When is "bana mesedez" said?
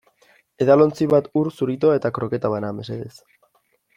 2.57-3.15